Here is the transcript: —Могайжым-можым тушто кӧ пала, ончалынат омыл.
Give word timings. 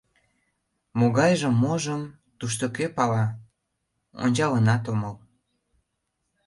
—Могайжым-можым 0.99 2.01
тушто 2.39 2.65
кӧ 2.75 2.85
пала, 2.97 3.25
ончалынат 4.23 4.83
омыл. 4.91 5.15